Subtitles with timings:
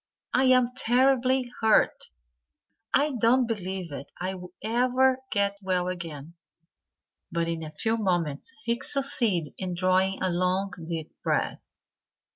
[0.33, 2.05] I'm terribly hurt.
[2.91, 6.33] I don't believe I'll ever get well again."
[7.31, 11.61] But in a few moments he succeeded in drawing a long, deep breath.